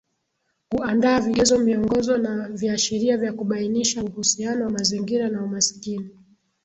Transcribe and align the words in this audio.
Kuandaa 0.69 1.19
vigezo 1.21 1.59
miongozo 1.59 2.17
na 2.17 2.49
viashiria 2.49 3.17
vya 3.17 3.33
kubainisha 3.33 4.03
uhusiano 4.03 4.65
wa 4.65 4.71
mazingira 4.71 5.29
na 5.29 5.43
umaskini 5.43 6.09